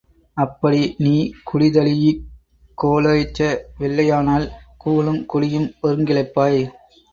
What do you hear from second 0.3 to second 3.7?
அப்படி நீ குடிதழீஇக் கோலோச்ச